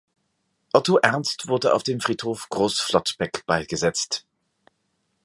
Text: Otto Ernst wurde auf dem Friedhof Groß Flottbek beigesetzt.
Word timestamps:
Otto 0.73 0.97
Ernst 1.03 1.47
wurde 1.47 1.75
auf 1.75 1.83
dem 1.83 2.01
Friedhof 2.01 2.49
Groß 2.49 2.79
Flottbek 2.79 3.45
beigesetzt. 3.45 4.25